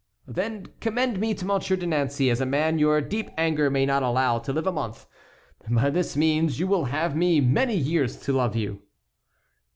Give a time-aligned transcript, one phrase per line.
[0.27, 4.01] "Then commend me to Monsieur de Nancey as a man your deep anger may not
[4.01, 5.05] allow to live a month.
[5.69, 8.81] By this means you will have me many years to love you."